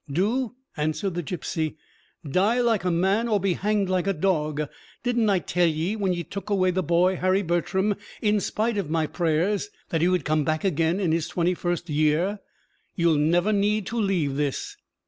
[0.11, 1.77] "Do?" answered the gipsy.
[2.27, 4.67] "Die like a man, or be hanged like a dog.
[5.03, 8.89] Didn't I tell ye, when ye took away the boy Harry Bertram, in spite of
[8.89, 12.39] my prayers, that he would come back again in his twenty first year?
[12.95, 14.75] You'll never need to leave this."